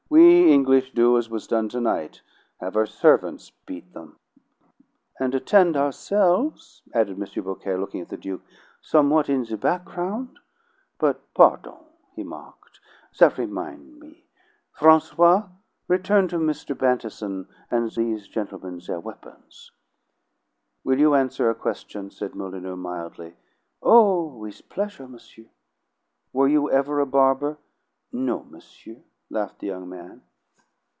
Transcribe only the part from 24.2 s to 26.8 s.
with pleasure, monsieur." "Were you